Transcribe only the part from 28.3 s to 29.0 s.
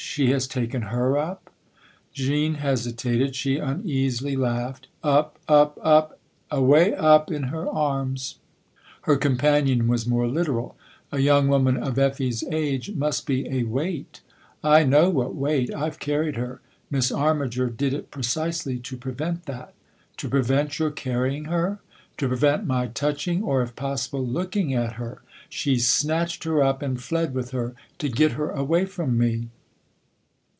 her away